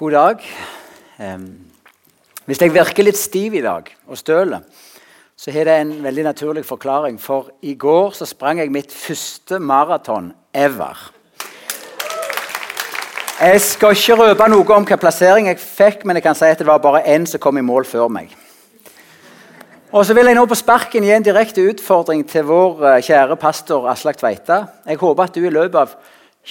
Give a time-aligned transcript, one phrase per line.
[0.00, 0.44] God dag.
[2.48, 4.62] Hvis jeg virker litt stiv i dag og støler,
[5.36, 7.18] så har det en veldig naturlig forklaring.
[7.20, 10.96] For i går så sprang jeg mitt første maraton ever.
[13.42, 16.62] Jeg skal ikke røpe noe om hvilken plassering jeg fikk, men jeg kan si at
[16.64, 18.32] det var bare én som kom i mål før meg.
[19.92, 23.36] Og så vil jeg nå på sparken gi en direkte utfordring til vår eh, kjære
[23.36, 24.62] pastor Aslak Tveita.
[24.88, 25.92] Jeg håper at du i løpet av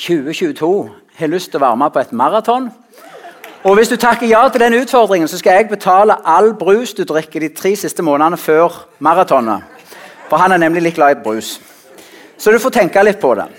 [0.06, 0.70] 2022
[1.18, 2.70] har lyst til å være med på et maraton.
[3.60, 7.04] Og hvis du takker ja til den utfordringen, så skal jeg betale all brus du
[7.04, 9.66] drikker de tre siste månedene før maratonet.
[10.30, 11.58] For han er nemlig litt glad i brus.
[12.40, 13.50] Så du får tenke litt på det.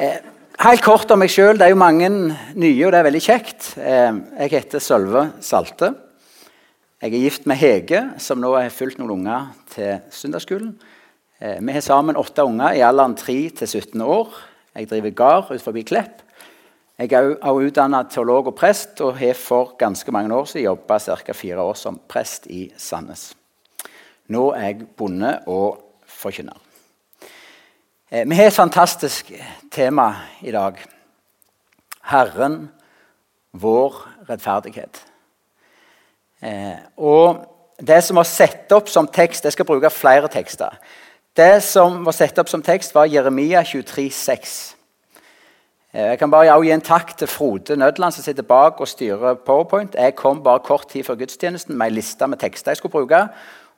[0.00, 0.14] Eh,
[0.64, 1.58] helt kort om meg sjøl.
[1.58, 3.66] Det er jo mange nye, og det er veldig kjekt.
[3.76, 5.90] Eh, jeg heter Sølve Salte.
[7.02, 10.72] Jeg er gift med Hege, som nå har fulgt noen unger til søndagsskolen.
[11.36, 14.32] Eh, vi har sammen åtte unger i alderen 3 til 17 år.
[14.72, 16.24] Jeg driver gard ut forbi Klepp.
[16.98, 20.96] Jeg er også utdannet teolog og prest og har for ganske mange år siden jobba
[20.98, 21.32] ca.
[21.32, 23.34] fire år som prest i Sandnes.
[24.28, 26.56] Nå er jeg bonde og forkynner.
[28.10, 29.32] Eh, Vi har et fantastisk
[29.70, 30.74] tema i dag.
[32.02, 32.70] Herren,
[33.52, 35.04] vår rettferdighet.
[36.42, 40.78] Eh, og Det som var satt opp som tekst Jeg skal bruke flere tekster.
[41.36, 44.77] Det som var satt opp som tekst, var Jeremia 23, 23,6.
[45.98, 49.96] Jeg kan bare gi en takk til Frode Nødland, som sitter bak og styrer Powerpoint.
[49.98, 53.18] Jeg kom bare kort tid før gudstjenesten med ei liste med tekster jeg skulle bruke.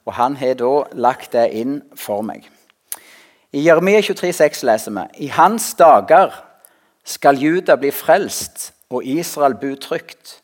[0.04, 2.44] Og han har da lagt det inn for meg.
[3.56, 6.36] I Jeremia 23, 23,6 leser vi I hans dager
[7.04, 10.42] skal Juda bli frelst og Israel bo trygt.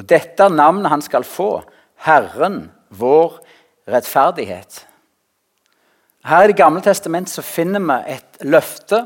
[0.00, 1.60] Og dette er navnet han skal få,
[2.08, 3.36] Herren, vår
[3.84, 4.86] rettferdighet.
[6.24, 9.04] Her i Det gamle testamentet finner vi et løfte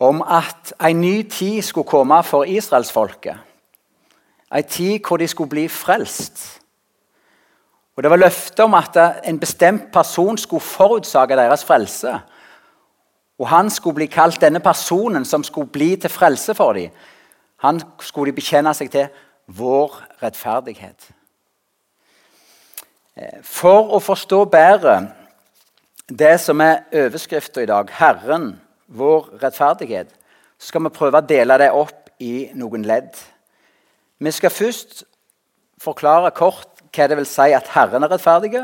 [0.00, 3.36] om at en ny tid skulle komme for israelsfolket.
[4.54, 6.60] En tid hvor de skulle bli frelst.
[7.96, 12.18] Og Det var løftet om at en bestemt person skulle forutsage deres frelse.
[13.38, 16.90] Og han skulle bli kalt denne personen som skulle bli til frelse for dem.
[17.56, 19.08] Han skulle de bekjenne seg til
[19.46, 21.10] vår rettferdighet.
[23.42, 24.96] For å forstå bedre
[26.08, 28.54] det som er overskriften i dag, Herren
[28.90, 30.10] vår rettferdighet,
[30.58, 33.14] så skal vi prøve å dele det opp i noen ledd.
[34.20, 35.04] Vi skal først
[35.80, 38.60] forklare kort hva det vil si at Herren er rettferdig.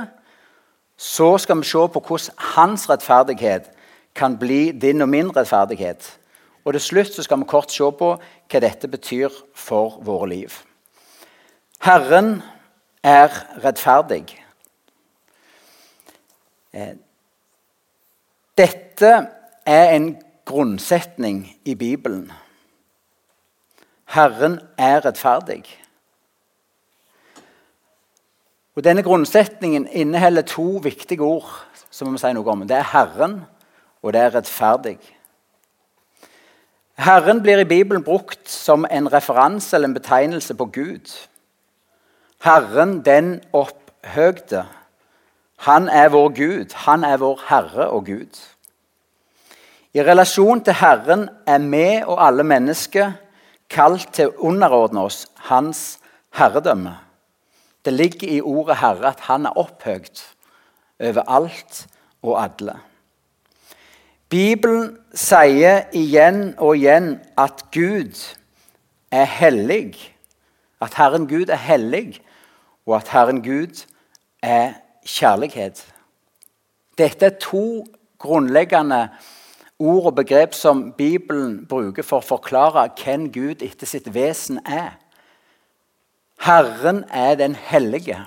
[0.97, 3.70] Så skal vi se på hvordan hans rettferdighet
[4.16, 6.19] kan bli din og min rettferdighet.
[6.64, 10.60] Og til slutt skal vi kort se på hva dette betyr for våre liv.
[11.84, 12.41] Herren
[13.04, 13.31] er
[13.62, 14.25] rettferdig.
[16.72, 16.97] Eh,
[18.58, 19.12] dette
[19.66, 22.32] er en grunnsetning i Bibelen.
[24.04, 25.65] Herren er rettferdig.
[28.76, 32.66] Og Denne grunnsetningen inneholder to viktige ord som vi må si noe om.
[32.69, 33.38] Det er Herren,
[34.03, 34.99] og det er rettferdig.
[37.00, 41.12] Herren blir i Bibelen brukt som en referanse eller en betegnelse på Gud.
[42.44, 44.66] Herren, den opphøgde.
[45.56, 46.75] Han er vår Gud.
[46.75, 48.41] Han er vår Herre og Gud.
[49.96, 53.14] I relasjon til Herren er vi og alle mennesker
[53.72, 55.96] kalt til å underordne oss Hans
[56.36, 56.92] herredømme.
[57.80, 60.20] Det ligger i ordet Herre at Han er opphøyd
[61.00, 61.86] over alt
[62.20, 62.74] og alle.
[64.28, 68.20] Bibelen sier igjen og igjen at Gud
[69.08, 69.94] er hellig.
[70.76, 72.20] At Herren Gud er hellig,
[72.84, 73.86] og at Herren Gud
[74.42, 74.76] er
[75.06, 75.80] kjærlighet.
[76.98, 77.86] Dette er to
[78.20, 79.06] grunnleggende
[79.78, 84.97] ord og begrep som Bibelen bruker for å forklare hvem Gud etter sitt vesen er.
[86.41, 88.19] Herren er den hellige,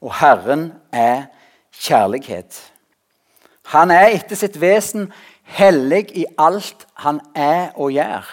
[0.00, 1.30] og Herren er
[1.72, 2.72] kjærlighet.
[3.74, 5.10] Han er etter sitt vesen
[5.42, 8.26] hellig i alt han er og gjør.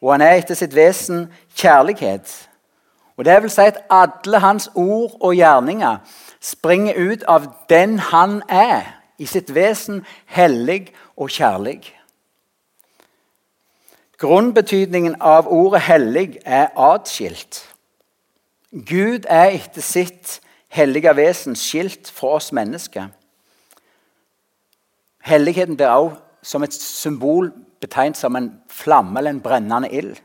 [0.00, 1.26] Og han er etter sitt vesen
[1.56, 2.48] kjærlighet.
[3.18, 5.96] Og Det vil si at alle hans ord og gjerninger
[6.40, 11.94] springer ut av den han er i sitt vesen hellig og kjærlig.
[14.18, 17.74] Grunnbetydningen av ordet 'hellig' er atskilt.
[18.72, 23.08] Gud er etter sitt hellige vesen skilt fra oss mennesker.
[25.20, 30.16] Helligheten blir også som et symbol betegnet som en flamme eller en brennende ild.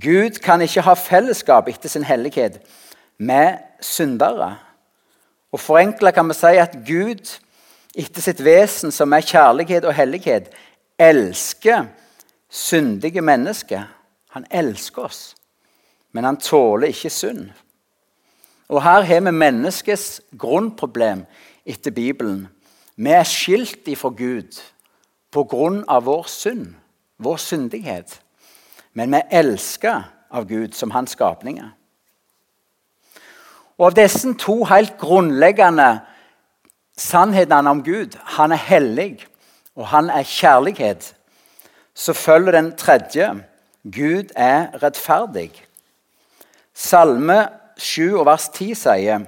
[0.00, 2.60] Gud kan ikke ha fellesskap etter sin hellighet
[3.18, 4.56] med syndere.
[5.52, 7.38] Og Forenkla kan vi si at Gud
[7.94, 10.52] etter sitt vesen, som er kjærlighet og hellighet,
[10.98, 11.86] elsker
[12.48, 13.88] syndige mennesker.
[14.32, 15.34] Han elsker oss,
[16.12, 17.50] men han tåler ikke synd.
[18.72, 21.26] Og her har vi menneskets grunnproblem
[21.66, 22.46] etter Bibelen.
[22.96, 24.60] Vi er skilt ifra Gud
[25.88, 26.74] av vår synd,
[27.18, 28.20] vår syndighet.
[28.92, 31.68] Men vi er elska av Gud som hans skapninger.
[33.78, 36.00] Og Av disse to helt grunnleggende
[37.02, 39.26] sannhetene om Gud Han er hellig,
[39.76, 41.14] og han er kjærlighet.
[41.94, 43.44] Så følger den tredje
[43.84, 45.50] Gud er rettferdig.
[46.74, 49.24] Salme 7 og vers 10 sier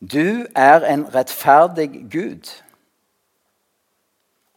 [0.00, 2.50] Du er en rettferdig Gud.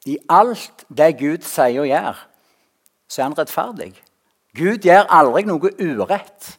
[0.06, 2.20] I alt det Gud sier og gjør,
[3.08, 3.94] så er han rettferdig.
[4.58, 6.58] Gud gjør aldri noe urett.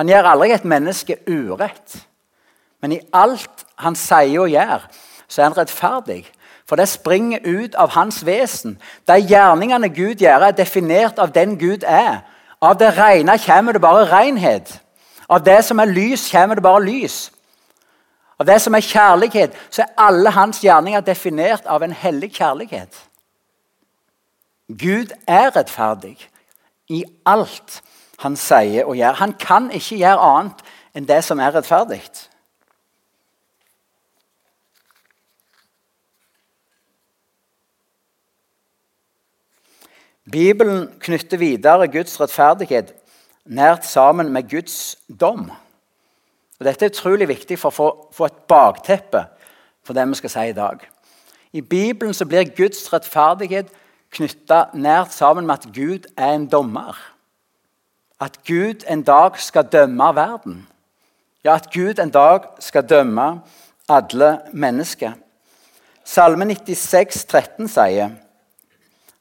[0.00, 2.00] Han gjør aldri et menneske urett.
[2.80, 4.86] Men i alt han sier og gjør,
[5.28, 6.24] så er han rettferdig.
[6.66, 8.76] For det springer ut av hans vesen.
[9.06, 12.24] De gjerningene Gud gjør, er definert av den Gud er.
[12.62, 14.80] Av det rene kommer det bare renhet.
[15.28, 17.30] Av det som er lys, kommer det bare lys.
[18.38, 22.98] Av det som er kjærlighet, så er alle hans gjerninger definert av en hellig kjærlighet.
[24.68, 26.18] Gud er rettferdig
[26.90, 27.80] i alt
[28.18, 29.20] han sier og gjør.
[29.20, 30.64] Han kan ikke gjøre annet
[30.96, 32.02] enn det som er rettferdig.
[40.32, 42.90] Bibelen knytter videre Guds rettferdighet
[43.46, 45.50] nært sammen med Guds dom.
[46.58, 49.26] Og Dette er utrolig viktig for å få et bakteppe
[49.86, 50.82] for det vi skal si i dag.
[51.54, 53.70] I Bibelen så blir Guds rettferdighet
[54.16, 56.98] knytta nært sammen med at Gud er en dommer.
[58.20, 60.66] At Gud en dag skal dømme verden.
[61.44, 63.42] Ja, at Gud en dag skal dømme
[63.88, 65.14] alle mennesker.
[66.04, 68.16] Salme 96, 13 sier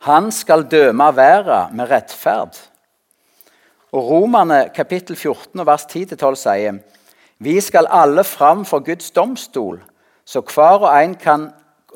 [0.05, 2.57] han skal dømme verden med rettferd.
[3.91, 6.81] Og Romerne kapittel 14 vers 10-12 sier
[7.37, 9.81] vi skal alle fram for Guds domstol,
[10.25, 11.49] så hver, kan,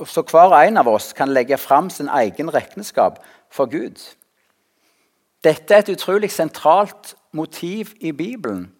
[0.05, 3.21] så hver og en av oss kan legge fram sin egen regnskap
[3.51, 4.01] for Gud.
[5.43, 8.73] Dette er et utrolig sentralt motiv i Bibelen.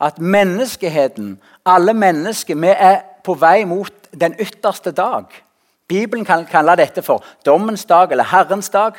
[0.00, 5.30] At menneskeheten, alle mennesker, vi er på vei mot den ytterste dag.
[5.88, 8.92] Bibelen kan kalle dette for dommens dag eller Herrens dag.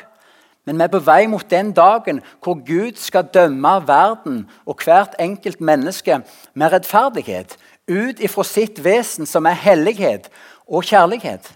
[0.66, 5.14] Men vi er på vei mot den dagen hvor Gud skal dømme verden og hvert
[5.18, 6.20] enkelt menneske
[6.54, 7.56] med rettferdighet
[7.88, 10.30] ut ifra sitt vesen, som er hellighet
[10.66, 11.52] og kjærlighet.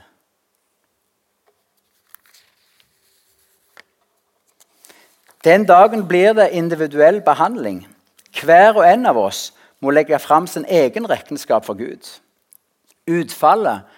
[5.45, 7.87] Den dagen blir det individuell behandling.
[8.43, 12.05] Hver og en av oss må legge fram sin egen regnskap for Gud.
[13.09, 13.89] Utfallet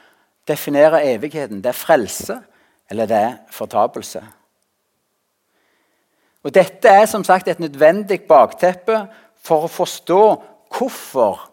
[0.48, 1.62] definerer evigheten.
[1.62, 2.38] Det er frelse,
[2.90, 4.22] eller det er fortapelse.
[6.42, 9.04] Og Dette er som sagt et nødvendig bakteppe
[9.42, 10.22] for å forstå
[10.72, 11.48] hvorfor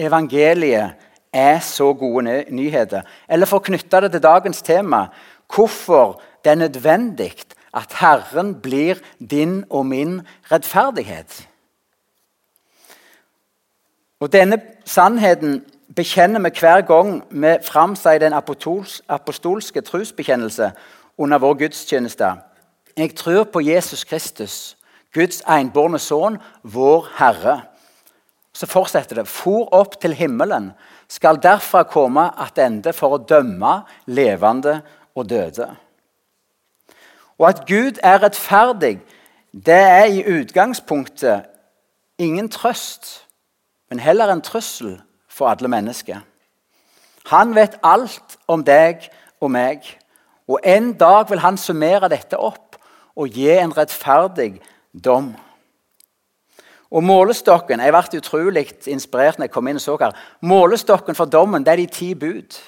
[0.00, 0.96] evangeliet
[1.32, 3.04] er så gode nyheter.
[3.28, 5.06] Eller for å knytte det til dagens tema
[5.50, 7.32] hvorfor det er nødvendig
[7.76, 10.20] at Herren blir din og min
[10.50, 11.46] rettferdighet.
[14.20, 15.60] Og Denne sannheten
[15.96, 18.32] bekjenner vi hver gang vi framsier den
[19.08, 20.72] apostolske trosbekjennelse
[21.18, 22.34] under vår gudstjeneste.
[22.96, 24.76] Jeg tror på Jesus Kristus,
[25.14, 27.60] Guds enbårne sønn, vår Herre.
[28.52, 29.28] Så fortsetter det.
[29.28, 30.72] For opp til himmelen,
[31.08, 34.80] skal derfra komme attende for å dømme levende
[35.14, 35.70] og døde.
[37.38, 39.00] Og at Gud er rettferdig,
[39.52, 41.48] det er i utgangspunktet
[42.18, 43.26] ingen trøst,
[43.90, 45.00] men heller en trussel
[45.40, 46.20] for alle mennesker.
[47.32, 49.06] Han vet alt om deg
[49.40, 49.86] og meg,
[50.50, 52.76] og en dag vil han summere dette opp
[53.16, 54.58] og gi en rettferdig
[54.92, 55.32] dom.
[56.90, 60.16] Og målestokken, Jeg ble utrolig inspirert når jeg kom inn og så her.
[60.42, 62.58] Målestokken for dommen det er de ti bud.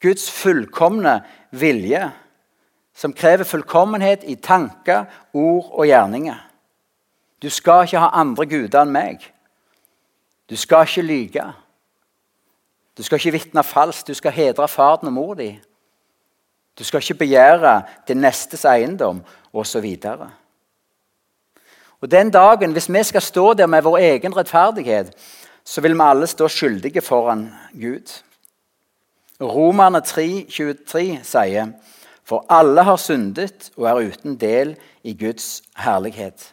[0.00, 2.12] Guds fullkomne vilje,
[2.94, 6.38] som krever fullkommenhet i tanker, ord og gjerninger.
[7.42, 9.24] Du skal ikke ha andre guder enn meg.
[10.50, 11.44] Du skal ikke lyge.
[12.96, 14.08] Du skal ikke vitne falskt.
[14.08, 15.50] Du skal hedre faren og mor di.
[16.78, 19.22] Du skal ikke begjære din nestes eiendom
[19.52, 19.96] osv.
[22.00, 25.14] Og Den dagen, hvis vi skal stå der med vår egen rettferdighet,
[25.64, 28.22] så vil vi alle stå skyldige foran Gud.
[29.40, 31.72] Romerne 3, 23 sier
[32.24, 36.52] for alle har syndet og er uten del i Guds herlighet.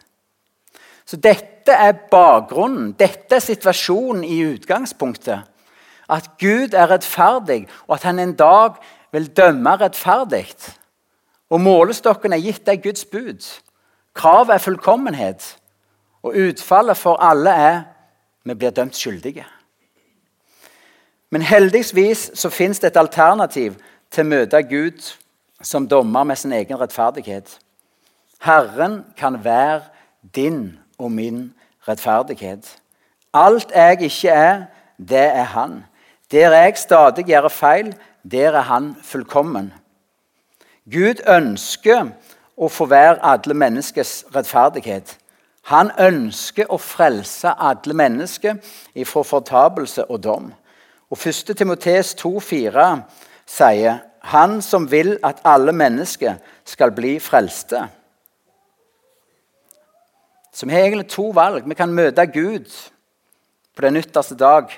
[1.04, 5.51] Så Dette er bakgrunnen, dette er situasjonen i utgangspunktet.
[6.12, 8.76] At Gud er rettferdig, og at han en dag
[9.12, 10.46] vil dømme rettferdig.
[11.50, 13.40] Og målestokken er gitt deg Guds bud.
[14.14, 15.56] Kravet er fullkommenhet.
[16.22, 17.80] Og utfallet for alle er
[18.44, 19.46] vi blir dømt skyldige.
[21.30, 23.78] Men heldigvis så fins det et alternativ
[24.10, 25.00] til å møte Gud
[25.62, 27.58] som dommer med sin egen rettferdighet.
[28.42, 29.82] Herren kan være
[30.34, 31.52] din og min
[31.88, 32.76] rettferdighet.
[33.34, 34.64] Alt jeg ikke er,
[34.98, 35.84] det er Han.
[36.32, 37.94] Der jeg stadig gjør feil,
[38.30, 39.72] der er Han fullkommen.
[40.92, 42.08] Gud ønsker
[42.56, 45.18] å få være alle menneskers rettferdighet.
[45.70, 48.56] Han ønsker å frelse alle mennesker
[48.94, 50.48] ifra fortapelse og dom.
[51.10, 51.52] Og 1.
[51.56, 52.86] Timotees 2,4
[53.46, 54.00] sier
[54.32, 57.84] han som vil at alle mennesker skal bli frelste.
[60.52, 61.68] Så vi har egentlig to valg.
[61.68, 62.70] Vi kan møte Gud
[63.76, 64.72] på den ytterste dag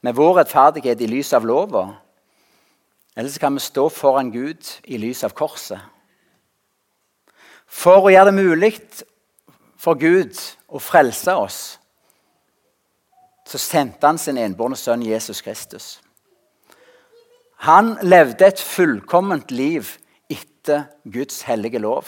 [0.00, 1.86] med vår rettferdighet i lys av lova.
[3.16, 5.80] Eller så kan vi stå foran Gud i lys av korset.
[7.70, 8.72] For å gjøre det mulig
[9.80, 10.36] for Gud
[10.68, 11.60] å frelse oss,
[13.46, 15.98] så sendte han sin enbårne sønn Jesus Kristus.
[17.66, 19.96] Han levde et fullkomment liv
[20.30, 22.06] etter Guds hellige lov.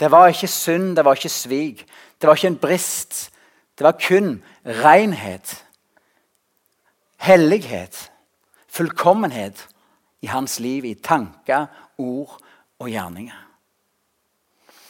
[0.00, 1.84] Det var ikke synd, det var ikke svik,
[2.20, 3.30] det var ikke en brist.
[3.76, 5.52] Det var kun renhet,
[7.16, 8.12] hellighet,
[8.68, 9.68] fullkommenhet
[10.22, 11.66] i hans liv, i tanker,
[11.98, 12.38] ord
[12.78, 13.42] og gjerninger.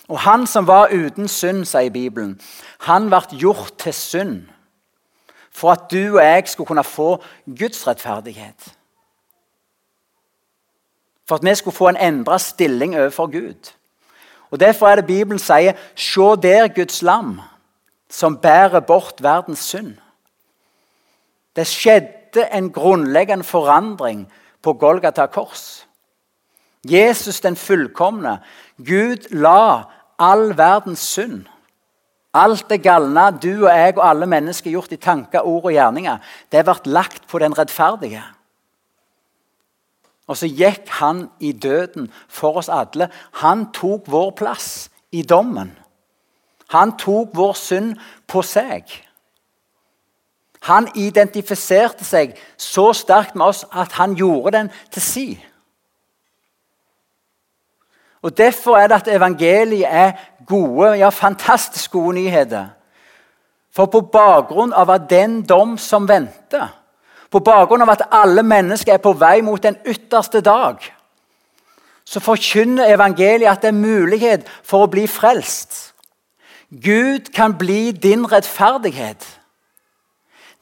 [0.08, 2.36] Og han som var uten synd, sier Bibelen,
[2.86, 4.44] han ble gjort til synd
[5.56, 8.74] for at du og jeg skulle kunne få Guds rettferdighet.
[11.28, 13.72] For at vi skulle få en endra stilling overfor Gud.
[14.50, 17.40] Og Derfor er det Bibelen sier Se der Guds lam,
[18.10, 19.96] som bærer bort verdens synd.
[21.56, 24.26] Det skjedde en grunnleggende forandring
[24.62, 25.86] på Golgata kors.
[26.84, 28.38] Jesus den fullkomne.
[28.76, 29.82] Gud la
[30.18, 31.46] all verdens synd.
[32.34, 36.18] Alt det galne du og jeg og alle mennesker gjort i tanker, ord og gjerninger,
[36.52, 38.22] det ble lagt på den rettferdige.
[40.26, 43.08] Og så gikk han i døden for oss alle.
[43.40, 45.70] Han tok vår plass i dommen.
[46.74, 47.94] Han tok vår synd
[48.28, 48.90] på seg.
[50.60, 55.26] Han identifiserte seg så sterkt med oss at han gjorde den til si.
[58.22, 60.12] Og Derfor er det at evangeliet er
[60.46, 62.66] gode, ja, fantastisk gode nyheter.
[63.70, 66.68] For på bakgrunn av at den dom som venter,
[67.30, 70.80] på bakgrunn av at alle mennesker er på vei mot den ytterste dag,
[72.06, 75.92] så forkynner evangeliet at det er mulighet for å bli frelst.
[76.70, 79.26] Gud kan bli din rettferdighet.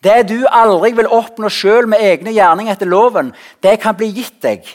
[0.04, 3.32] Det du aldri vil oppnå sjøl med egne gjerninger etter loven,
[3.64, 4.66] det kan bli gitt deg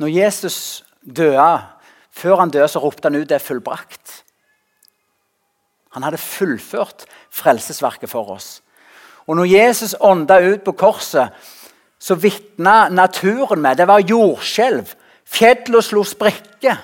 [0.00, 1.60] Når Jesus døde,
[2.10, 4.22] før han døde, så ropte han ut 'det er fullbrakt'.
[5.90, 8.62] Han hadde fullført frelsesverket for oss.
[9.26, 11.28] Og når Jesus ånda ut på korset,
[11.98, 14.94] så vitna naturen med Det var jordskjelv.
[15.24, 16.76] Fjellene slo sprekker.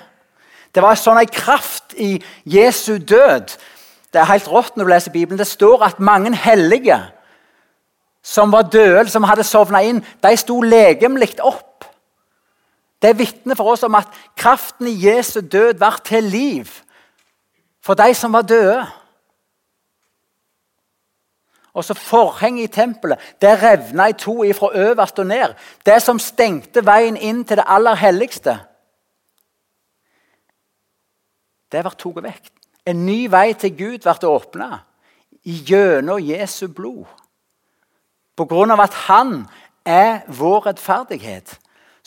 [0.75, 3.53] Det var sånn en kraft i Jesu død.
[4.13, 5.39] Det er helt rått når du leser Bibelen.
[5.39, 6.99] Det står at mange hellige
[8.27, 11.85] som var døde, som hadde sovna inn, de sto legemlig opp.
[13.01, 16.71] Det er vitne for oss om at kraften i Jesu død var til liv
[17.81, 18.81] for de som var døde.
[21.73, 25.53] Og så Forhenget i tempelet det revna i to ifra øverst og ned.
[25.85, 28.57] Det som stengte veien inn til det aller helligste.
[31.71, 32.51] Det ble tatt vekk.
[32.87, 34.69] En ny vei til Gud ble åpna
[35.43, 37.05] gjennom Jesu blod.
[38.37, 39.41] På grunn av at han
[39.85, 41.57] er vår rettferdighet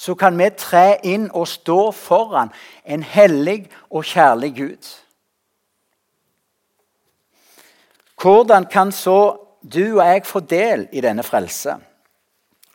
[0.01, 2.49] så kan vi tre inn og stå foran
[2.89, 4.89] en hellig og kjærlig Gud.
[8.21, 11.77] Hvordan kan så du og jeg få del i denne frelse?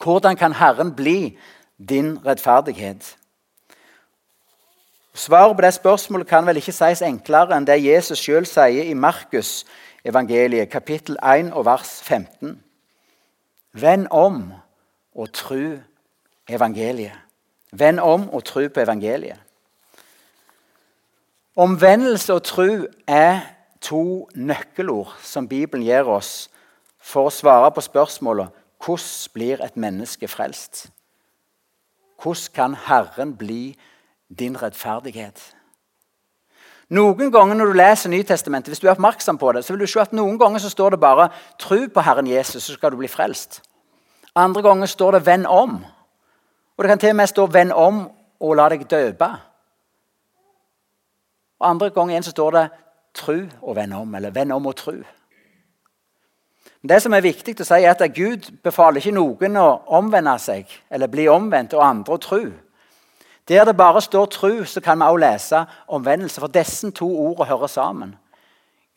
[0.03, 1.37] Hvordan kan Herren bli
[1.89, 3.15] din rettferdighet?
[5.15, 8.97] Svaret på det spørsmålet kan vel ikke sies enklere enn det Jesus sjøl sier i
[8.99, 9.61] Markus
[10.03, 12.57] evangeliet, kapittel 1 og vers 15.
[13.79, 14.41] Vend om
[15.15, 15.77] og tru
[16.51, 17.15] evangeliet.
[17.71, 19.39] Vend om og tru på evangeliet.
[21.55, 23.39] Omvendelse og tru er
[23.79, 26.49] to nøkkelord som Bibelen gir oss
[26.99, 28.51] for å svare på spørsmålet
[28.83, 30.89] hvordan blir et menneske frelst?
[32.19, 33.77] Hvordan kan Herren bli
[34.29, 35.55] din rettferdighet?
[36.89, 39.89] Noen ganger når du leser Nytestamentet, hvis du er oppmerksom på det, så vil du
[39.89, 41.29] se at noen ganger så står det bare
[41.59, 43.61] 'tro på Herren Jesus, så skal du bli frelst'.
[44.35, 45.85] Andre ganger står det 'venn om'.
[46.77, 49.35] Og det kan til og med stå 'venn om og la deg døpe'.
[51.59, 52.69] Og Andre ganger igjen så står det
[53.13, 55.03] 'tru og venn om', eller 'venn om og tru'.
[56.89, 60.65] Det som er viktig å si er at Gud befaler ikke noen å omvende seg
[60.91, 62.51] eller bli omvendt, og andre å tro.
[63.47, 66.39] Der det bare står 'tru', så kan vi også lese omvendelse.
[66.39, 68.15] For disse to ordene hører sammen.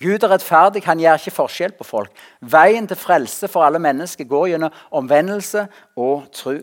[0.02, 2.10] Gud er rettferdig, han gjør ikke forskjell på folk.
[2.40, 6.54] Veien til frelse for alle mennesker går gjennom omvendelse og tro.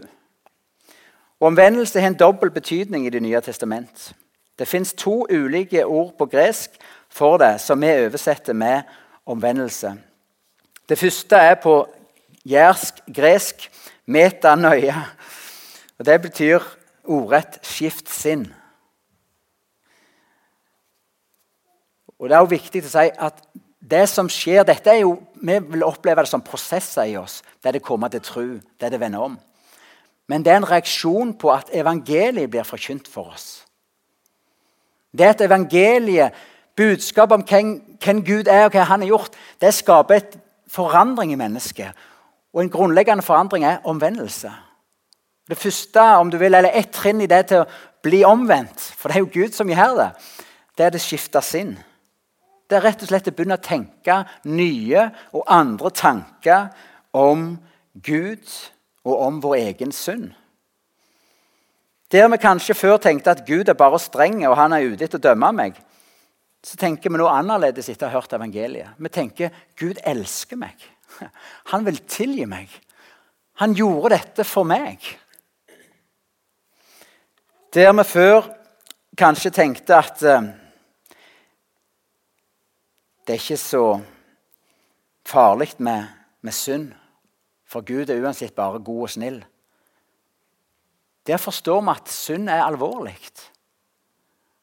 [1.40, 4.14] Omvendelse har en dobbel betydning i Det nye testament.
[4.60, 6.70] Det fins to ulike ord på gresk
[7.10, 8.82] for det, som vi oversetter med
[9.26, 9.94] omvendelse.
[10.90, 11.88] Det første er på
[12.46, 13.72] jærsk-gresk
[14.06, 14.96] metanøye.
[16.00, 16.60] Og Det betyr
[17.08, 18.54] ordrett 'skift sinn'.
[22.20, 23.42] Og Det er også viktig å si at
[23.90, 27.72] det som skjer, dette er jo, Vi vil oppleve det som prosesser i oss, der
[27.72, 29.40] det kommer til tro, der det vender om.
[30.28, 33.66] Men det er en reaksjon på at evangeliet blir forkynt for oss.
[35.18, 36.34] Det at evangeliet,
[36.76, 41.32] budskap om hvem, hvem Gud er og hva han har gjort, det skaper et forandring
[41.32, 41.94] i mennesket.
[42.54, 44.52] Og en grunnleggende forandring er omvendelse.
[45.50, 47.70] Det første om du vil, eller ett trinn i det til å
[48.06, 50.08] bli omvendt, for det er jo Gud som gjør det,
[50.76, 51.76] det er det skifta sinn.
[52.66, 55.04] Det er rett og slett å begynne å tenke nye
[55.38, 56.72] og andre tanker
[57.14, 57.52] om
[57.94, 58.50] Gud
[59.06, 60.32] og om vår egen synd.
[62.12, 65.22] Der vi kanskje før tenkte at Gud er bare streng og han er ute etter
[65.22, 65.78] å dømme meg,
[66.66, 68.98] så tenker vi noe annerledes etter å ha hørt evangeliet.
[68.98, 70.74] Vi tenker Gud elsker meg.
[71.72, 72.72] Han vil tilgi meg.
[73.62, 75.06] Han gjorde dette for meg.
[77.76, 78.46] Der vi før
[79.20, 80.46] kanskje tenkte at uh,
[83.28, 84.00] det er ikke så
[85.28, 86.06] farlig med,
[86.42, 86.94] med synd,
[87.68, 89.42] for Gud er uansett bare god og snill.
[91.28, 93.18] Der forstår vi at synd er alvorlig.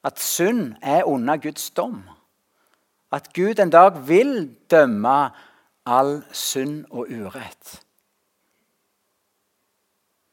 [0.04, 2.08] At synd er under Guds dom.
[3.12, 5.30] At Gud en dag vil dømme
[5.84, 7.82] all synd og urett.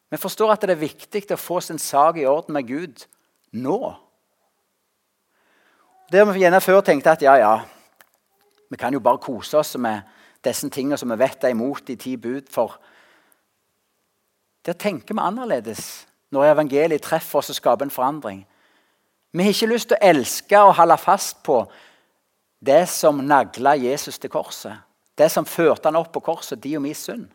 [0.10, 3.06] Vi forstår at det er viktig å få sin sak i orden med Gud
[3.54, 3.80] nå.
[6.10, 7.56] Der vi gjerne før tenkte at ja, ja,
[8.70, 10.02] vi kan jo bare kose oss med
[10.46, 12.50] disse tingene som vi vet er imot de ti bud.
[12.50, 12.80] For
[14.66, 18.44] der tenker vi annerledes når evangeliet treffer oss og skaper en forandring.
[19.32, 21.62] Vi har ikke lyst til å elske og holde fast på
[22.66, 24.74] det som nagla Jesus til korset.
[25.18, 27.28] Det som førte han opp på korset, de og min synd.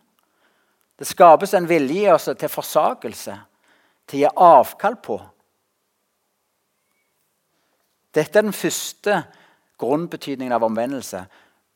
[0.98, 3.34] Det skapes en vilje i oss til forsakelse,
[4.06, 5.18] til å gi avkall på.
[8.14, 9.22] Dette er den første
[9.80, 11.24] grunnbetydningen av omvendelse.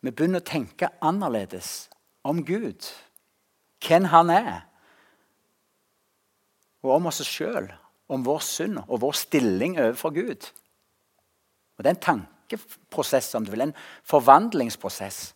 [0.01, 1.89] Vi begynner å tenke annerledes
[2.23, 2.87] om Gud,
[3.83, 4.55] hvem han er,
[6.85, 7.67] og om oss sjøl,
[8.09, 10.47] om vår synd og vår stilling overfor Gud.
[11.77, 15.35] Og Det er en tankeprosess, om du vil, en forvandlingsprosess.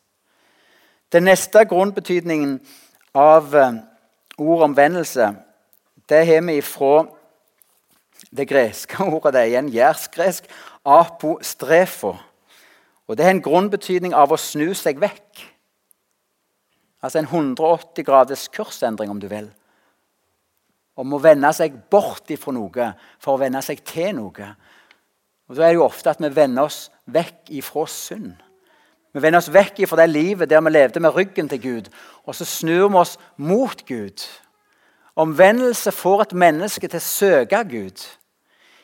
[1.13, 2.61] Den neste grunnbetydningen
[3.15, 3.81] av eh,
[4.39, 5.35] ordet omvendelse,
[6.09, 7.07] det har vi ifra
[8.31, 9.35] det greske ordet.
[9.35, 10.51] Det er igjen jærsgresk.
[10.85, 12.17] Apostrefo.
[13.07, 15.43] Og Det er en grunnbetydning av å snu seg vekk.
[17.03, 19.51] Altså en 180 graders kursendring, om du vil.
[20.97, 24.53] Om å vende seg bort ifra noe for å vende seg til noe.
[25.51, 28.37] Og Da er det jo ofte at vi vender oss vekk ifra synd.
[29.13, 31.91] Vi vender oss vekk fra det livet der vi levde med ryggen til Gud,
[32.25, 34.25] og så snur vi oss mot Gud.
[35.17, 38.01] Omvendelse får et menneske til å søke Gud.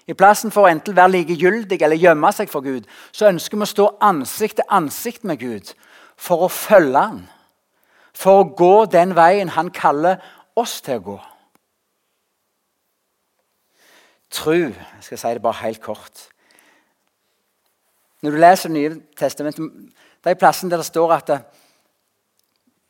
[0.08, 3.64] I plassen for å enten være likegyldig eller gjemme seg for Gud, så ønsker vi
[3.64, 5.72] å stå ansikt til ansikt med Gud
[6.16, 7.26] for å følge Han.
[8.16, 10.20] For å gå den veien Han kaller
[10.56, 11.18] oss til å gå.
[14.32, 16.28] Tru Jeg skal si det bare helt kort.
[18.22, 19.92] Når du leser Det nye testamentet,
[20.24, 21.46] de plassene der det står at eh,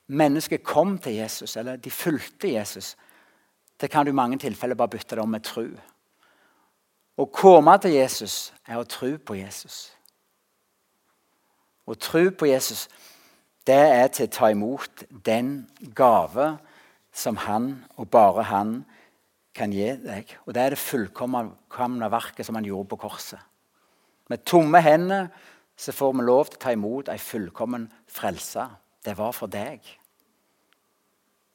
[0.08, 2.96] mennesket kom til Jesus, eller de fulgte Jesus,
[3.80, 5.68] det kan du i mange tilfeller bare bytte det om med tru.
[7.18, 9.88] Å komme til Jesus er å tro på Jesus.
[11.86, 12.86] Å tro på Jesus,
[13.66, 16.56] det er til å ta imot den gave
[17.12, 18.72] som han og bare han
[19.54, 20.30] kan gi deg.
[20.46, 23.40] Og det er det fullkomne verket som han gjorde på korset.
[24.28, 25.30] Med tomme hender
[25.78, 28.64] så får vi lov til å ta imot ei fullkommen frelse.
[29.04, 29.78] Det var for deg.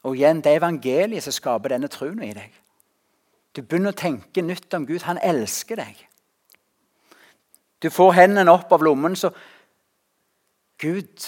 [0.03, 2.53] Og igjen, Det er evangeliet som skaper denne troen i deg.
[3.55, 5.03] Du begynner å tenke nytt om Gud.
[5.03, 6.07] Han elsker deg.
[7.83, 9.29] Du får hendene opp av lommen, så
[10.79, 11.27] Gud,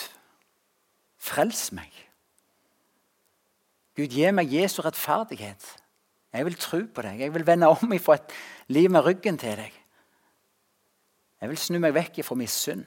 [1.19, 1.91] frels meg.
[3.95, 5.67] Gud, gi meg Jesu rettferdighet.
[6.33, 7.19] Jeg vil tro på deg.
[7.19, 8.31] Jeg vil vende om ifra et
[8.67, 9.75] liv med ryggen til deg.
[11.41, 12.85] Jeg vil snu meg vekk ifra min synd.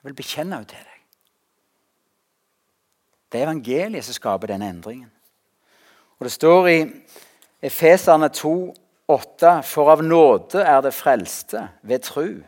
[0.00, 1.00] Jeg vil bekjenne henne til deg.
[3.30, 5.10] Det er evangeliet som skaper denne endringen.
[6.18, 6.78] Og Det står i
[7.62, 8.74] Efeserne 2,
[9.08, 12.40] 8, For av nåde er det frelste ved tru.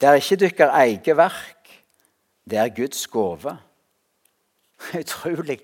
[0.00, 1.68] Det er ikke dykker eget verk,
[2.50, 3.56] det er Guds gåve.
[5.02, 5.60] Utrolig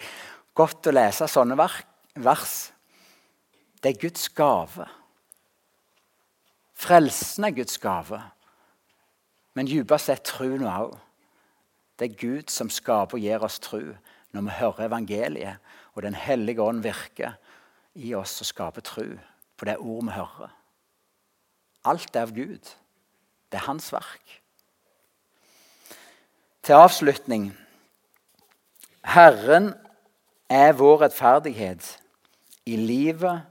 [0.54, 2.54] godt å lese sånne vers.
[3.80, 4.86] Det er Guds gave.
[6.76, 8.20] Frelsen er Guds gave,
[9.56, 10.92] men dypest sett troen òg.
[11.96, 13.80] Det er Gud som skaper og gir oss tro
[14.36, 15.62] når vi hører evangeliet,
[15.96, 17.38] og Den hellige ånd virker
[17.94, 19.06] i oss og skaper tro
[19.56, 20.52] på det ord vi hører.
[21.88, 22.74] Alt er av Gud.
[23.48, 24.42] Det er hans verk.
[26.62, 27.52] Til avslutning
[29.06, 29.72] Herren
[30.50, 31.94] er vår rettferdighet
[32.66, 33.46] i livet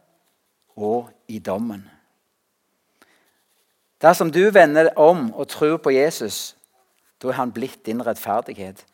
[0.76, 1.95] og i dommen.
[4.02, 6.56] Dersom du vender om og tror på Jesus,
[7.22, 8.86] da er han blitt din rettferdighet.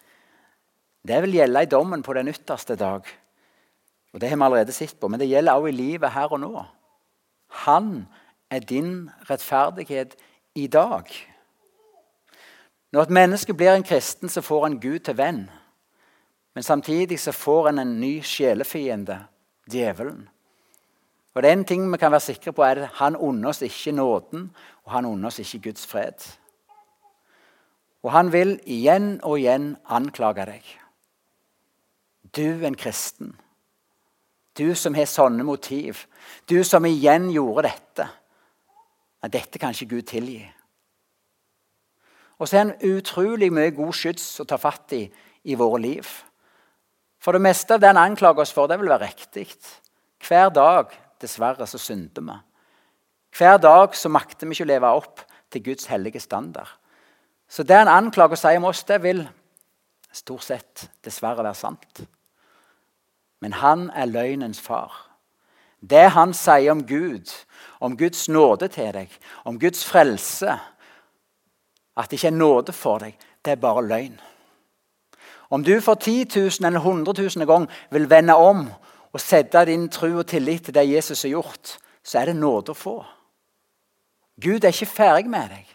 [1.07, 3.01] Det vil gjelde i dommen på den ytterste dag.
[4.13, 6.39] Og Det har vi allerede sett på, men det gjelder også i livet her og
[6.39, 6.65] nå.
[7.65, 8.07] Han
[8.51, 10.15] er din rettferdighet
[10.55, 11.07] i dag.
[12.91, 15.49] Når et menneske blir en kristen, så får han Gud til venn.
[16.53, 19.25] Men samtidig så får han en ny sjelefiende,
[19.71, 20.29] djevelen.
[21.35, 23.61] Og det er en ting vi kan være sikre på, er at han unner oss
[23.61, 24.49] ikke nåden,
[24.83, 26.25] og han unner oss ikke Guds fred.
[28.03, 30.71] Og han vil igjen og igjen anklage deg.
[32.35, 33.35] Du en kristen.
[34.57, 36.05] Du som har sånne motiv.
[36.49, 38.07] Du som igjen gjorde dette.
[39.31, 40.41] Dette kan ikke Gud tilgi.
[42.41, 45.05] Og så er han utrolig mye god skyts å ta fatt i
[45.43, 46.07] i våre liv.
[47.21, 49.47] For det meste av det han anklager oss for, det vil være riktig.
[50.25, 50.91] Hver dag,
[51.21, 52.37] dessverre, så synder vi.
[53.37, 56.69] Hver dag så makter vi ikke å leve opp til Guds hellige standard.
[57.51, 59.23] Så det han anklager og sier om oss, det vil
[60.11, 62.03] stort sett dessverre være sant.
[63.41, 64.93] Men han er løgnens far.
[65.81, 67.31] Det han sier om Gud,
[67.79, 70.59] om Guds nåde til deg, om Guds frelse,
[71.97, 74.19] at det ikke er nåde for deg, det er bare løgn.
[75.51, 78.69] Om du for 10 000 eller 100 000 gang vil vende om
[79.11, 82.73] og sette din tro og tillit til det Jesus har gjort, så er det nåde
[82.73, 82.97] å få.
[84.41, 85.65] Gud er ikke ferdig med deg.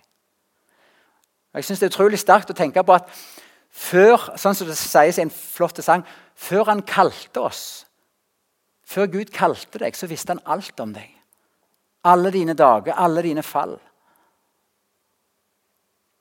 [1.56, 3.08] Jeg synes Det er utrolig sterkt å tenke på at
[3.70, 7.86] før sånn som det sies i en flott sang, før han kalte oss,
[8.84, 11.08] før Gud kalte deg, så visste han alt om deg.
[12.06, 13.74] Alle dine dager, alle dine fall.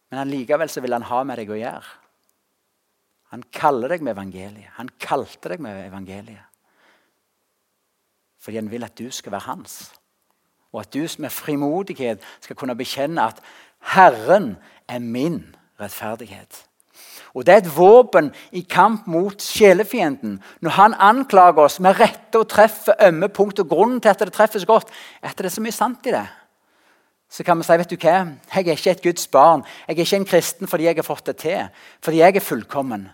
[0.10, 1.94] Men allikevel vil han ha med deg å gjøre.
[3.36, 4.72] Han kaller deg med evangeliet.
[4.78, 6.55] Han kalte deg med evangeliet.
[8.46, 9.90] Fordi han vil at du skal være hans.
[10.74, 13.42] Og at du med frimodighet skal kunne bekjenne at
[13.96, 14.56] Herren
[14.88, 15.42] er min
[15.82, 16.66] rettferdighet.
[17.34, 20.38] Og Det er et våpen i kamp mot sjelefienden.
[20.62, 24.34] Når han anklager oss med rette og treffer ømme punkt, og grunnen til at det
[24.34, 24.88] treffer så godt,
[25.22, 26.28] er det så mye sant i det
[27.36, 28.16] så kan vi si vet du hva,
[28.54, 29.66] jeg er ikke et Guds barn.
[29.88, 31.68] Jeg er ikke en kristen fordi jeg har fått det til,
[32.04, 33.10] fordi jeg er fullkommen.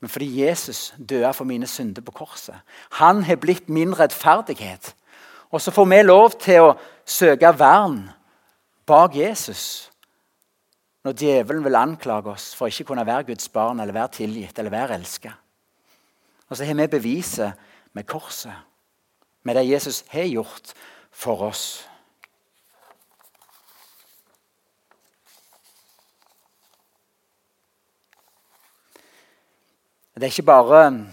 [0.00, 2.54] Men fordi Jesus døde for mine synder på korset.
[3.00, 4.94] Han har blitt min rettferdighet.
[5.50, 8.02] Og så får vi lov til å søke vern
[8.86, 9.90] bak Jesus
[11.06, 14.74] når djevelen vil anklage oss for ikke kunne være Guds barn eller være tilgitt eller
[14.74, 15.32] være elsket.
[16.50, 17.52] Og så har vi beviset
[17.94, 18.54] med korset,
[19.42, 20.72] med det Jesus har gjort
[21.10, 21.86] for oss.
[30.16, 31.06] Det er ikke bare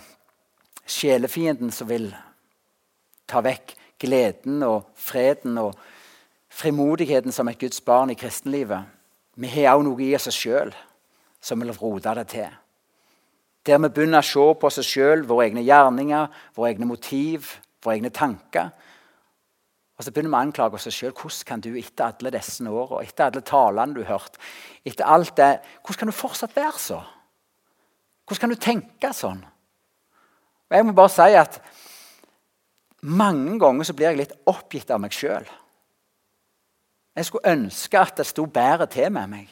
[0.87, 2.05] sjelefienden som vil
[3.27, 5.73] ta vekk gleden og freden og
[6.47, 8.85] frimodigheten som et Guds barn i kristenlivet.
[9.35, 10.71] Vi har òg noe i oss sjøl
[11.43, 12.53] som vil rote det til.
[13.67, 17.49] Der vi begynner å se på oss sjøl, våre egne gjerninger, våre egne motiv,
[17.83, 18.69] våre egne tanker.
[19.99, 21.11] Og så begynner vi å anklage oss sjøl.
[21.11, 24.39] Hvordan kan du etter alle disse årene, etter alle talene du har hørt,
[24.87, 27.01] etter alt det, hvordan kan du fortsatt være så?
[28.23, 29.41] Hvordan kan du tenke sånn?
[30.69, 31.59] Og jeg må bare si at
[33.03, 35.43] Mange ganger så blir jeg litt oppgitt av meg sjøl.
[37.13, 39.49] Jeg skulle ønske at det sto bedre til med meg.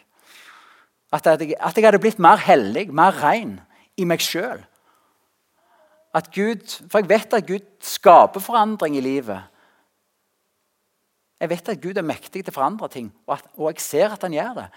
[1.12, 3.57] At jeg, at jeg hadde blitt mer hellig, mer ren
[3.99, 4.63] i meg sjøl.
[6.15, 9.51] For jeg vet at Gud skaper forandring i livet.
[11.41, 14.15] Jeg vet at Gud er mektig til å forandre ting, og, at, og jeg ser
[14.15, 14.67] at han gjør det.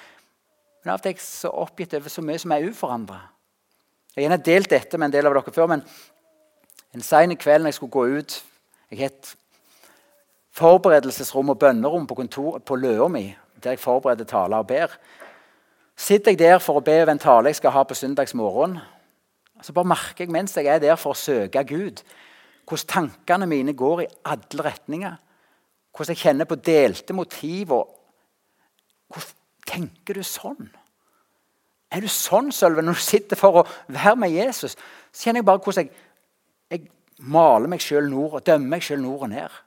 [0.82, 3.20] Men av og til er jeg så oppgitt over så mye som er uforandra.
[4.14, 5.82] Jeg har delt dette med en del av dere før, men
[6.94, 8.42] en sein kveld når jeg skulle gå ut
[8.92, 9.30] Jeg het
[10.54, 12.14] forberedelsesrom og bønnerom på,
[12.62, 13.24] på løa mi,
[13.58, 14.92] der jeg forbereder taler og ber.
[15.96, 18.76] Sitter jeg der for å be over en tale jeg skal ha på søndagsmorgen,
[19.62, 22.04] så bare merker jeg mens jeg er der for å søke Gud,
[22.68, 25.18] hvordan tankene mine går i alle retninger.
[25.94, 27.72] Hvordan jeg kjenner på delte motiv.
[27.72, 27.90] og
[29.10, 29.34] Hvordan
[29.66, 30.70] tenker du sånn?
[31.94, 34.74] Er du sånn, Sølve, når du sitter for å være med Jesus?
[35.14, 35.92] Så kjenner jeg bare hvordan jeg,
[36.74, 39.60] jeg maler meg sjøl nord og dømmer meg sjøl nord og ned.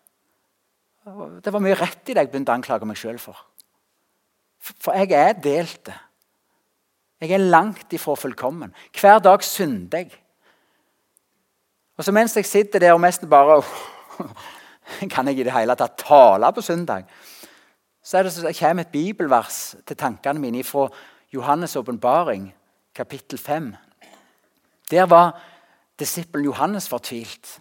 [1.43, 3.39] Det var mye rett i det jeg begynte å anklage meg sjøl for.
[4.59, 5.95] For jeg er delte.
[7.21, 8.73] Jeg er langt ifra fullkommen.
[8.93, 10.11] Hver dag synder jeg.
[11.97, 13.61] Og så Mens jeg sitter der og mest bare
[15.13, 17.07] Kan jeg i det hele tatt tale på søndag?
[18.03, 20.85] Så, er det så kommer et bibelvers til tankene mine fra
[21.33, 22.55] Johannes' åpenbaring,
[22.95, 23.75] kapittel 5.
[24.91, 25.39] Der var
[25.99, 27.59] disippelen Johannes fortvilt.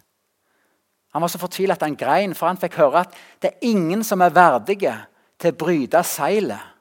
[1.12, 4.05] Han var så fortvila at han grein, for han fikk høre at det er ingen
[4.05, 4.92] som er verdige
[5.40, 6.74] til å bryte seilet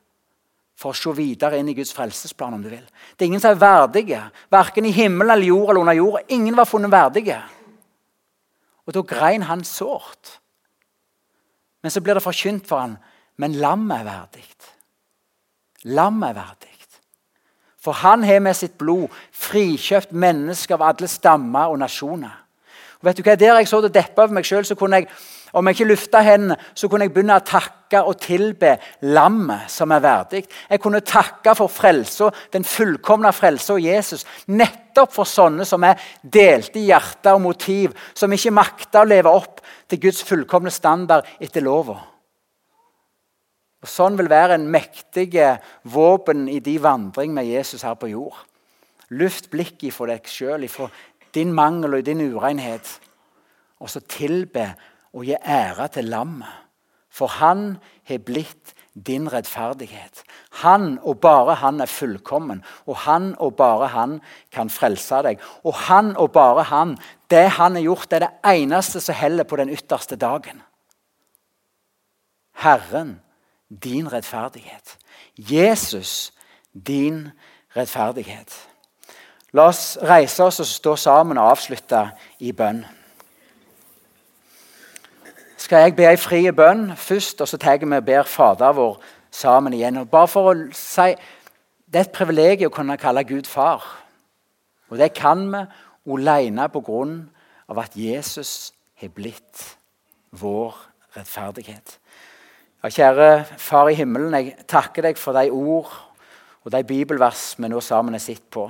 [0.76, 2.54] for å se videre inn i Guds frelsesplan.
[2.54, 2.84] om du vil.
[3.16, 4.22] Det er ingen som er verdige,
[4.52, 6.20] verken i himmelen eller jord eller under jord.
[6.28, 7.42] Ingen var funnet verdige.
[8.86, 10.40] Og da grein han sårt.
[11.82, 12.98] Men så blir det forkynt for han,
[13.38, 14.46] men lammet er verdig.
[15.86, 16.75] Lammet er verdig.
[17.86, 19.14] For han har med sitt blod
[19.46, 22.34] frikjøpt mennesker av alle stammer og nasjoner.
[22.98, 23.36] Og vet du hva?
[23.38, 25.12] Der jeg så det deppe over meg sjøl, kunne jeg
[25.56, 28.74] om jeg ikke løfta hendene, så kunne jeg begynne å takke og tilbe
[29.08, 30.42] lammet som er verdig.
[30.68, 34.26] Jeg kunne takke for frelsa, den fullkomne frelsa Jesus.
[34.52, 39.32] Nettopp for sånne som er delte i hjerte og motiv, som ikke makter å leve
[39.32, 42.02] opp til Guds fullkomne standard etter lova.
[43.86, 45.30] Og Sånn vil være en mektig
[45.94, 48.40] våpen i de vandring med Jesus her på jord.
[49.14, 50.88] Luft blikket ifra deg sjøl, ifra
[51.38, 52.88] din mangel og din urenhet.
[53.78, 54.72] Og så tilbe
[55.14, 56.50] og gi ære til lammet.
[57.14, 57.76] For han
[58.10, 60.24] har blitt din rettferdighet.
[60.64, 64.18] Han og bare han er fullkommen, og han og bare han
[64.52, 65.44] kan frelse deg.
[65.62, 66.96] Og han og bare han,
[67.30, 70.64] det han har gjort, det er det eneste som heller på den ytterste dagen.
[72.66, 73.20] Herren
[73.70, 74.98] din rettferdighet.
[75.38, 76.34] Jesus,
[76.88, 77.30] din
[77.76, 78.68] rettferdighet.
[79.52, 82.86] La oss reise oss og stå sammen og avslutte i bønn.
[85.58, 89.00] Skal jeg be ei fri bønn først, og så tar vi og ber Fader vår
[89.32, 89.98] sammen igjen.
[89.98, 91.16] Og bare for å si,
[91.86, 93.84] Det er et privilegium å kunne kalle Gud far.
[94.90, 95.62] Og det kan vi
[96.14, 97.30] alene på grunn
[97.70, 99.78] av at Jesus har blitt
[100.32, 100.76] vår
[101.16, 102.00] rettferdighet.
[102.86, 105.90] Ja, kjære Far i himmelen, jeg takker deg for de ord
[106.62, 108.68] og de bibelvers vi nå sammen har sett på.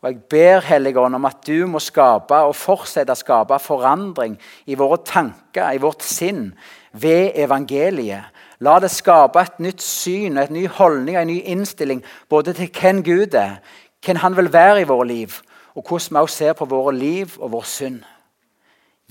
[0.00, 4.78] Og Jeg ber Helligånd om at du må skape og fortsette å skape forandring i
[4.80, 6.54] våre tanker, i vårt sinn,
[6.92, 8.32] ved evangeliet.
[8.64, 12.00] La det skape et nytt syn, et ny holdning en ny innstilling
[12.32, 13.60] både til hvem Gud er,
[14.00, 15.42] hvem Han vil være i våre liv,
[15.74, 18.00] og hvordan vi også ser på våre liv og vår synd.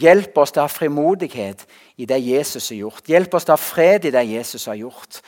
[0.02, 1.64] Hjelp oss til å ha frimodighet
[1.98, 3.08] i det Jesus har gjort.
[3.08, 5.22] Hjelp oss til å ha fred i det Jesus har gjort.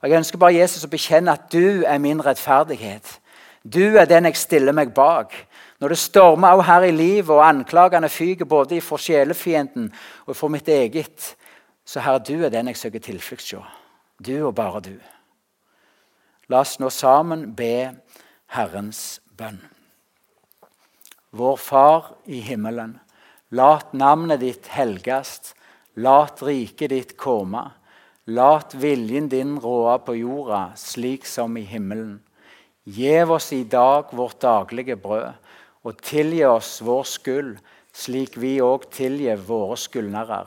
[0.00, 3.20] Og Jeg ønsker bare Jesus å bekjenne at du er min rettferdighet.
[3.64, 5.32] Du er den jeg stiller meg bak.
[5.80, 9.92] Når det stormer også her i livet, og anklagene fyker både for sjelefienden
[10.26, 11.34] og for mitt eget,
[11.84, 13.80] så Herre, du er den jeg søker tilflukt hos.
[14.26, 14.96] Du og bare du.
[16.48, 17.90] La oss nå sammen be
[18.52, 19.60] Herrens bønn.
[21.32, 23.00] Vår Far i himmelen.
[23.54, 25.52] Lat navnet ditt helgast,
[25.94, 27.68] lat riket ditt komme.
[28.26, 32.16] Lat viljen din råde på jorda, slik som i himmelen.
[32.84, 35.38] Gjev oss i dag vårt daglige brød,
[35.84, 37.54] og tilgi oss vår skyld,
[37.94, 40.42] slik vi òg tilgir våre skyldnere.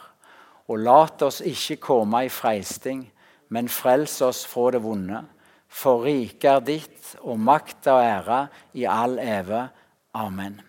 [0.68, 3.06] Og lat oss ikke komme i freisting,
[3.54, 5.24] men frels oss fra det vonde.
[5.70, 9.68] For riket er ditt, og makt og ære i all eve.
[10.18, 10.67] Amen.